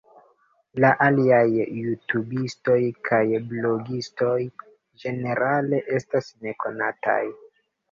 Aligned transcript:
La 0.85 0.89
aliaj 1.07 1.41
jutubistoj 1.81 2.79
kaj 3.11 3.21
blogistoj 3.53 4.33
ĝenerale 5.05 5.85
estas 6.01 6.35
nekonataj. 6.49 7.23